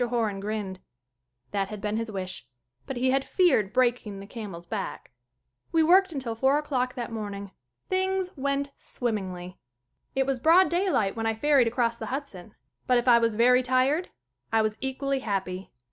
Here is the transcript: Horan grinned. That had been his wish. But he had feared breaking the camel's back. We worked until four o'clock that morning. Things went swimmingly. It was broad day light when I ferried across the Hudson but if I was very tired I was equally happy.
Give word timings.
Horan 0.09 0.39
grinned. 0.39 0.79
That 1.51 1.67
had 1.67 1.79
been 1.79 1.97
his 1.97 2.09
wish. 2.11 2.47
But 2.87 2.97
he 2.97 3.11
had 3.11 3.23
feared 3.23 3.71
breaking 3.71 4.19
the 4.19 4.25
camel's 4.25 4.65
back. 4.65 5.11
We 5.71 5.83
worked 5.83 6.11
until 6.11 6.33
four 6.33 6.57
o'clock 6.57 6.95
that 6.95 7.11
morning. 7.11 7.51
Things 7.87 8.35
went 8.35 8.71
swimmingly. 8.77 9.59
It 10.15 10.25
was 10.25 10.39
broad 10.39 10.69
day 10.69 10.89
light 10.89 11.15
when 11.15 11.27
I 11.27 11.35
ferried 11.35 11.67
across 11.67 11.97
the 11.97 12.07
Hudson 12.07 12.55
but 12.87 12.97
if 12.97 13.07
I 13.07 13.19
was 13.19 13.35
very 13.35 13.61
tired 13.61 14.09
I 14.51 14.63
was 14.63 14.75
equally 14.81 15.19
happy. 15.19 15.71